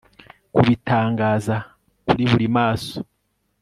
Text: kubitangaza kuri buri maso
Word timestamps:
kubitangaza 0.53 1.55
kuri 2.05 2.23
buri 2.31 2.47
maso 2.57 2.95